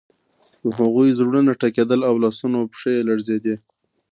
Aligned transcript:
د 0.65 0.67
هغوی 0.79 1.09
زړونه 1.19 1.51
ټکیدل 1.61 2.01
او 2.09 2.15
لاسونه 2.23 2.55
او 2.59 2.65
پښې 2.73 2.91
یې 2.95 3.05
لړزیدې 3.09 3.55